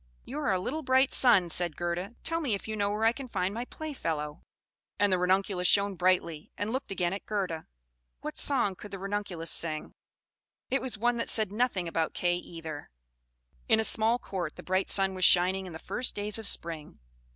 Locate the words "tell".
2.23-2.41